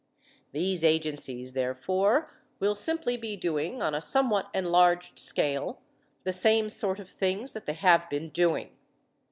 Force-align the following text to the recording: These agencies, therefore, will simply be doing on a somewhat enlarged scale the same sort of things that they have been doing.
These 0.51 0.83
agencies, 0.83 1.53
therefore, 1.53 2.33
will 2.59 2.73
simply 2.73 3.17
be 3.17 3.35
doing 3.35 3.83
on 3.83 3.93
a 3.93 4.01
somewhat 4.01 4.49
enlarged 4.51 5.19
scale 5.19 5.79
the 6.23 6.33
same 6.33 6.69
sort 6.69 6.97
of 6.99 7.07
things 7.11 7.53
that 7.53 7.67
they 7.67 7.73
have 7.75 8.09
been 8.09 8.29
doing. 8.29 8.71